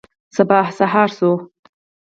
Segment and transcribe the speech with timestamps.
[0.35, 1.31] سبا سهار شو.